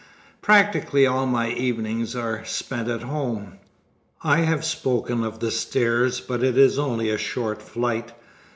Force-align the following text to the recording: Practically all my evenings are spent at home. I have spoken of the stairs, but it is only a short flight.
Practically 0.41 1.05
all 1.05 1.27
my 1.27 1.49
evenings 1.51 2.15
are 2.15 2.43
spent 2.43 2.87
at 2.89 3.03
home. 3.03 3.59
I 4.23 4.37
have 4.37 4.65
spoken 4.65 5.23
of 5.23 5.39
the 5.39 5.51
stairs, 5.51 6.19
but 6.19 6.41
it 6.41 6.57
is 6.57 6.79
only 6.79 7.11
a 7.11 7.19
short 7.19 7.61
flight. 7.61 8.11